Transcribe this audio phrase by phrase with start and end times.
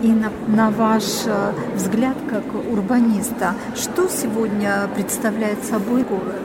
[0.00, 6.36] И на, на ваш э, взгляд, как урбаниста, что сегодня представляет собой город?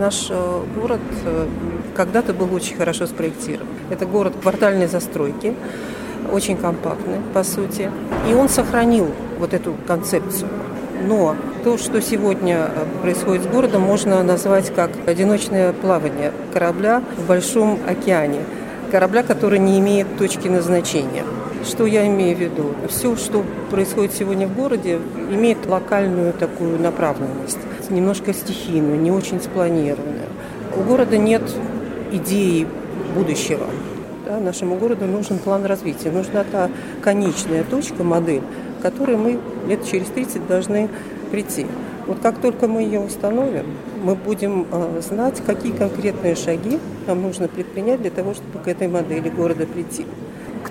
[0.00, 1.46] Наш э, город э,
[1.94, 3.68] когда-то был очень хорошо спроектирован.
[3.90, 5.54] Это город квартальной застройки,
[6.32, 7.92] очень компактный, по сути.
[8.28, 9.06] И он сохранил
[9.38, 10.50] вот эту концепцию.
[11.06, 12.70] Но то, что сегодня
[13.02, 18.40] происходит с городом, можно назвать как одиночное плавание корабля в большом океане.
[18.90, 21.22] Корабля, который не имеет точки назначения.
[21.64, 22.74] Что я имею в виду?
[22.88, 24.98] Все, что происходит сегодня в городе,
[25.30, 27.58] имеет локальную такую направленность,
[27.90, 30.28] немножко стихийную, не очень спланированную.
[30.74, 31.42] У города нет
[32.12, 32.66] идеи
[33.14, 33.66] будущего.
[34.24, 36.70] Да, нашему городу нужен план развития, нужна та
[37.02, 38.42] конечная точка, модель,
[38.78, 40.88] к которой мы лет через 30 должны
[41.30, 41.66] прийти.
[42.06, 43.66] Вот как только мы ее установим,
[44.02, 48.88] мы будем э, знать, какие конкретные шаги нам нужно предпринять для того, чтобы к этой
[48.88, 50.06] модели города прийти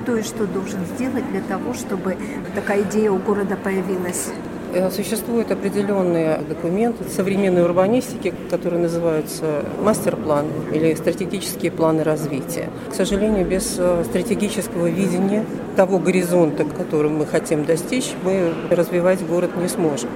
[0.02, 2.17] кто и что должен сделать для того, чтобы
[2.55, 4.30] такая идея у города появилась?
[4.72, 12.70] Э, существуют определенные документы современной урбанистики, которые называются мастер-план или стратегические планы развития.
[12.92, 15.44] К сожалению, без э, стратегического видения
[15.76, 20.09] того горизонта, которым мы хотим достичь, мы развивать город не сможем.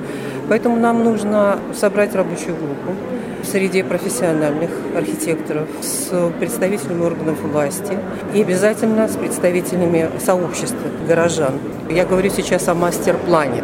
[0.50, 2.94] Поэтому нам нужно собрать рабочую группу,
[3.44, 7.98] среди профессиональных архитекторов, с представителями органов власти
[8.34, 11.54] и обязательно с представителями сообщества горожан.
[11.90, 13.64] Я говорю сейчас о мастер-плане.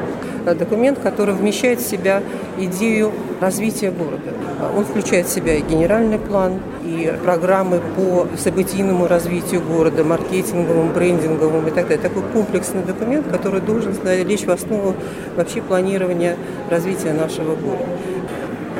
[0.55, 2.21] Документ, который вмещает в себя
[2.57, 4.33] идею развития города.
[4.75, 11.67] Он включает в себя и генеральный план, и программы по событийному развитию города, маркетинговым, брендинговым
[11.67, 11.97] и так далее.
[11.97, 14.95] Такой комплексный документ, который должен лечь в основу
[15.35, 16.35] вообще планирования
[16.69, 17.85] развития нашего города.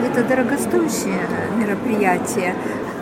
[0.05, 1.19] Это дорогостоящее
[1.57, 2.55] мероприятие.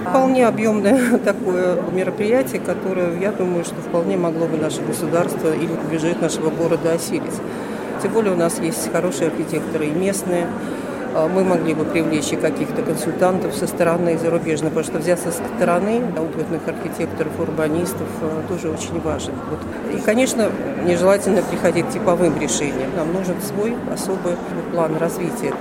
[0.09, 6.21] Вполне объемное такое мероприятие, которое, я думаю, что вполне могло бы наше государство или бюджет
[6.21, 7.23] нашего города осилить.
[8.01, 10.47] Тем более у нас есть хорошие архитекторы и местные.
[11.15, 15.41] А, мы могли бы привлечь и каких-то консультантов со стороны зарубежных, потому что взяться со
[15.55, 19.33] стороны опытных архитекторов, урбанистов а, тоже очень важно.
[19.49, 19.97] Вот.
[19.97, 20.51] И, конечно,
[20.85, 22.91] нежелательно приходить к типовым решениям.
[22.95, 24.35] Нам нужен свой особый
[24.71, 25.53] план развития.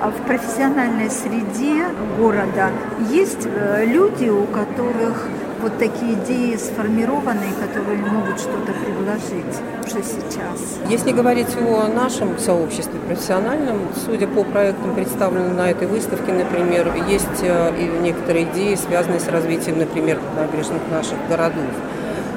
[0.00, 1.84] А в профессиональной среде
[2.18, 2.70] города
[3.10, 5.28] есть э, люди, у которых
[5.62, 10.78] вот такие идеи сформированы, которые могут что-то предложить уже сейчас.
[10.88, 17.42] Если говорить о нашем сообществе профессиональном, судя по проектам, представленным на этой выставке, например, есть
[17.42, 21.70] э, и некоторые идеи, связанные с развитием, например, набережных наших городов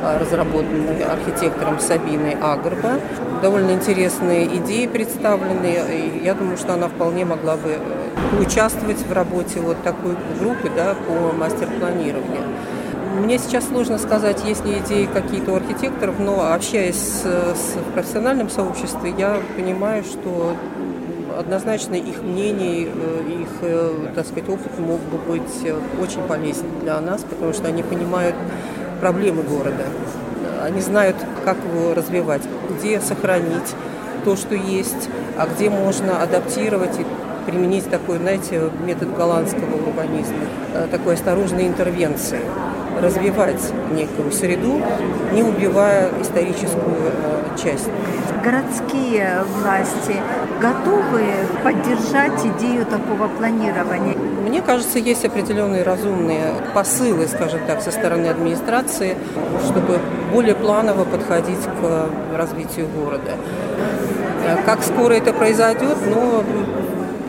[0.04, 3.00] э, разработанные архитектором Сабиной Агрба
[3.42, 5.78] довольно интересные идеи представлены.
[5.90, 10.70] И я думаю, что она вполне могла бы э, участвовать в работе вот такой группы
[10.76, 12.44] да, по мастер-планированию.
[13.16, 18.50] Мне сейчас сложно сказать, есть ли идеи какие-то у архитекторов, но общаясь с, с профессиональным
[18.50, 20.54] сообществом, я понимаю, что
[21.38, 27.00] однозначно их мнение, э, их, э, так сказать, опыт мог бы быть очень полезен для
[27.00, 28.36] нас, потому что они понимают
[29.00, 29.86] проблемы города.
[30.62, 31.16] Они знают,
[31.46, 33.76] как его развивать, где сохранить
[34.26, 37.06] то, что есть, а где можно адаптировать и
[37.50, 40.36] применить такой, знаете, метод голландского урбанизма,
[40.74, 42.42] э, такой осторожной интервенции,
[43.02, 43.62] развивать
[43.92, 44.82] некую среду,
[45.32, 47.90] не убивая историческую э, часть.
[48.44, 50.16] Городские власти
[50.62, 51.24] готовы
[51.64, 54.16] поддержать идею такого планирования?
[54.16, 59.18] Мне кажется, есть определенные разумные посылы, скажем так, со стороны администрации,
[59.64, 60.00] чтобы
[60.32, 63.32] более планово подходить к развитию города.
[64.66, 66.44] Как скоро это произойдет, ну,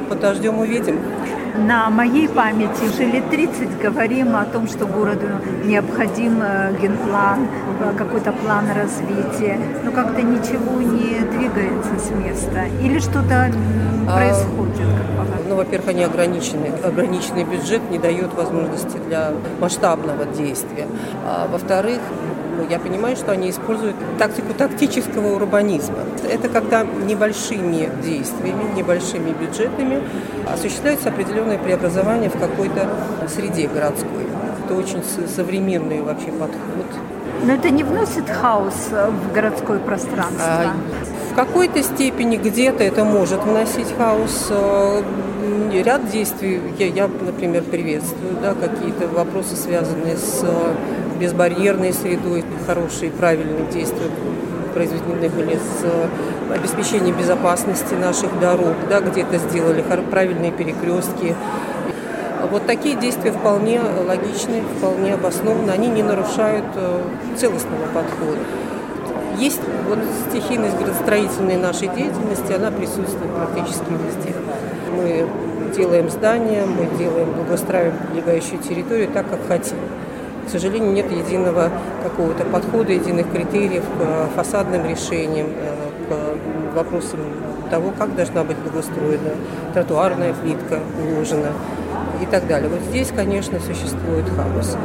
[0.09, 1.01] подождем, увидим.
[1.59, 5.27] На моей памяти уже лет 30 говорим о том, что городу
[5.65, 7.49] необходим э, генплан,
[7.81, 12.67] э, какой-то план развития, но как-то ничего не двигается с места.
[12.83, 13.51] Или что-то
[14.07, 14.87] а, происходит,
[15.17, 16.73] как Ну, во-первых, они ограничены.
[16.85, 20.87] Ограниченный бюджет не дает возможности для масштабного действия.
[21.25, 22.01] А, во-вторых,
[22.57, 25.99] ну, я понимаю, что они используют тактику тактического урбанизма.
[26.29, 30.03] Это когда небольшими действиями, небольшими бюджетами
[30.51, 31.11] осуществляется
[31.47, 32.89] определенное преобразование в какой-то
[33.29, 34.27] среде городской.
[34.65, 36.87] Это очень современный вообще подход.
[37.45, 40.43] Но это не вносит хаос в городское пространство?
[40.43, 40.73] А,
[41.31, 44.49] в какой-то степени где-то это может вносить хаос.
[44.51, 45.03] Э,
[45.85, 50.45] ряд действий я, я например, приветствую, да, какие-то вопросы, связанные с
[51.21, 54.11] безбарьерной средой, хорошие, правильные действия
[54.77, 61.35] произведены были с э, обеспечением безопасности наших дорог, да, где-то сделали правильные перекрестки.
[62.51, 67.01] Вот такие действия вполне логичны, вполне обоснованы, они не нарушают э,
[67.39, 68.39] целостного подхода.
[69.39, 74.35] Есть вот стихийность градостроительной нашей деятельности, она присутствует практически везде.
[74.95, 75.27] Мы
[75.75, 79.79] делаем здания, мы делаем, благоустраиваем прилегающую территорию так, как хотим.
[80.47, 81.71] К сожалению, нет единого
[82.03, 85.75] какого-то подхода, единых критериев к фасадным решениям, э,
[86.09, 87.21] к вопросам
[87.71, 89.31] того, как должна быть благоустроена
[89.75, 91.51] тротуарная плитка уложена
[92.23, 92.69] и так далее.
[92.69, 94.77] Вот здесь, конечно, существует хаос.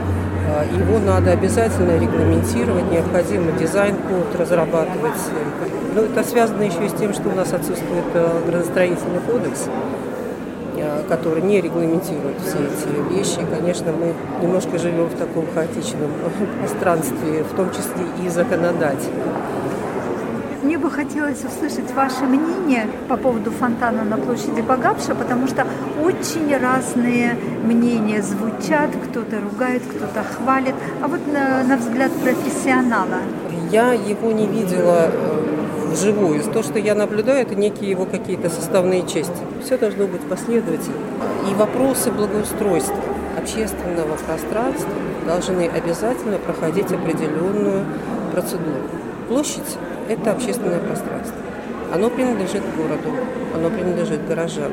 [0.47, 5.21] А, его надо обязательно регламентировать, необходимо дизайн-код разрабатывать.
[5.93, 9.90] Но это связано еще и с тем, что у нас отсутствует э, градостроительный кодекс, э,
[11.07, 13.39] который не регламентирует все эти вещи.
[13.49, 16.11] конечно, мы немножко живем в таком хаотичном
[16.59, 19.23] пространстве, в том числе и законодательно.
[20.63, 25.65] Мне бы хотелось услышать ваше мнение по поводу фонтана на площади Багапша, потому что
[26.01, 28.91] очень разные мнения звучат.
[29.09, 30.75] Кто-то ругает, кто-то хвалит.
[31.01, 33.17] А вот на, на взгляд профессионала.
[33.71, 35.40] Я его не видела э,
[35.91, 36.43] вживую.
[36.43, 39.41] То, что я наблюдаю, это некие его какие-то составные части.
[39.63, 40.95] Все должно быть последовательно.
[41.49, 42.95] И вопросы благоустройства
[43.37, 44.89] общественного пространства
[45.25, 47.85] должны обязательно проходить определенную
[48.31, 48.87] процедуру.
[49.27, 49.77] Площадь
[50.09, 51.35] это общественное пространство.
[51.93, 53.09] Оно принадлежит городу,
[53.53, 54.71] оно принадлежит горожанам,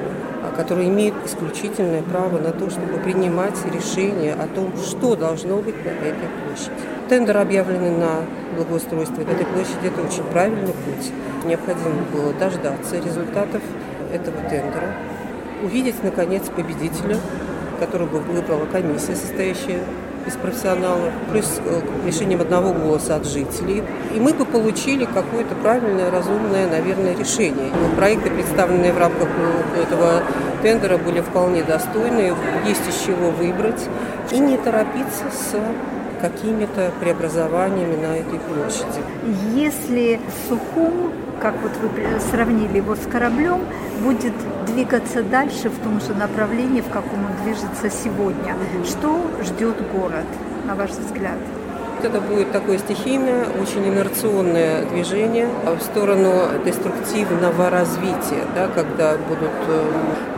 [0.59, 5.91] которые имеют исключительное право на то, чтобы принимать решения о том, что должно быть на
[5.91, 6.75] этой площади.
[7.09, 8.25] Тендер, объявленный на
[8.57, 11.13] благоустройство этой площади, это очень правильный путь.
[11.47, 13.63] Необходимо было дождаться результатов
[14.13, 14.97] этого тендера,
[15.63, 17.19] увидеть, наконец, победителя,
[17.79, 19.85] которого выбрала комиссия, состоящая
[20.27, 23.83] из профессионалов, плюс э, решением одного голоса от жителей.
[24.15, 27.71] И мы бы получили какое-то правильное, разумное, наверное, решение.
[27.97, 29.29] Проекты, представленные в рамках
[29.81, 30.23] этого
[30.63, 32.35] тендера, были вполне достойны,
[32.67, 33.89] есть из чего выбрать.
[34.31, 35.57] И не торопиться с
[36.21, 39.01] какими-то преобразованиями на этой площади.
[39.55, 41.91] Если Сухум, как вот вы
[42.31, 43.61] сравнили его с кораблем,
[44.03, 44.35] будет
[44.67, 50.27] двигаться дальше в том же направлении, в каком он движется сегодня, что ждет город,
[50.67, 51.39] на ваш взгляд?
[52.01, 56.33] Это будет такое стихийное, очень инерционное движение в сторону
[56.65, 59.83] деструктивного развития, да, когда будут э,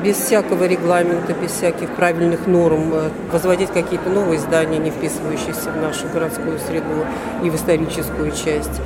[0.03, 5.77] без всякого регламента, без всяких правильных норм э, возводить какие-то новые здания, не вписывающиеся в
[5.83, 7.05] нашу городскую среду
[7.45, 8.81] и в историческую часть.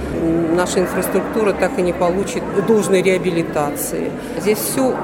[0.52, 4.10] Наша инфраструктура так и не получит должной реабилитации.
[4.40, 4.96] Здесь все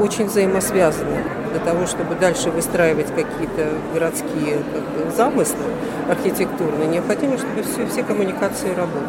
[0.00, 5.64] очень взаимосвязано для того, чтобы дальше выстраивать какие-то городские как бы, замыслы
[6.08, 9.08] архитектурные, необходимо, чтобы все, все коммуникации работали.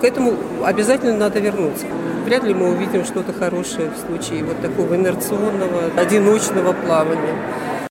[0.00, 0.32] К этому
[0.64, 1.86] обязательно надо вернуться.
[2.24, 7.34] Вряд ли мы увидим что-то хорошее в случае вот такого инерционного, одиночного плавания.